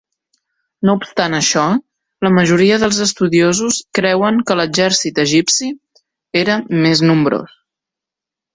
No 0.89 0.93
obstant 0.99 1.35
això, 1.39 1.65
la 2.27 2.31
majoria 2.37 2.79
dels 2.85 3.03
estudiosos 3.05 3.79
creuen 3.99 4.41
que 4.49 4.57
l'exèrcit 4.63 5.23
egipci 5.27 5.71
era 6.45 6.59
més 6.83 7.07
nombrós. 7.09 7.57